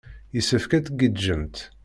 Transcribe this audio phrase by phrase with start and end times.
[0.35, 1.57] Yessefk ad tgiǧǧemt.